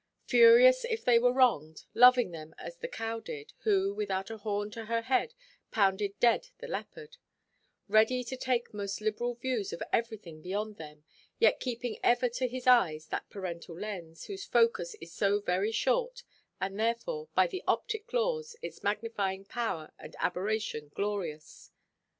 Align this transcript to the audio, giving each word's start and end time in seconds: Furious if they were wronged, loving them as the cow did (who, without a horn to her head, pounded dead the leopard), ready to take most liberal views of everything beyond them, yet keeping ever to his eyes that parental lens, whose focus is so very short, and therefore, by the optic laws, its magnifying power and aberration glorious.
Furious 0.25 0.83
if 0.83 1.05
they 1.05 1.19
were 1.19 1.31
wronged, 1.31 1.83
loving 1.93 2.31
them 2.31 2.55
as 2.57 2.75
the 2.75 2.87
cow 2.87 3.19
did 3.19 3.53
(who, 3.59 3.93
without 3.93 4.31
a 4.31 4.39
horn 4.39 4.71
to 4.71 4.85
her 4.85 5.03
head, 5.03 5.35
pounded 5.69 6.19
dead 6.19 6.47
the 6.57 6.67
leopard), 6.67 7.17
ready 7.87 8.23
to 8.23 8.35
take 8.35 8.73
most 8.73 8.99
liberal 8.99 9.35
views 9.35 9.71
of 9.71 9.83
everything 9.93 10.41
beyond 10.41 10.77
them, 10.77 11.03
yet 11.37 11.59
keeping 11.59 11.99
ever 12.03 12.29
to 12.29 12.47
his 12.47 12.65
eyes 12.65 13.09
that 13.09 13.29
parental 13.29 13.77
lens, 13.79 14.25
whose 14.25 14.43
focus 14.43 14.95
is 15.01 15.13
so 15.13 15.39
very 15.39 15.71
short, 15.71 16.23
and 16.59 16.79
therefore, 16.79 17.29
by 17.35 17.45
the 17.45 17.61
optic 17.67 18.11
laws, 18.11 18.55
its 18.63 18.81
magnifying 18.81 19.45
power 19.45 19.91
and 19.99 20.15
aberration 20.17 20.89
glorious. 20.95 21.69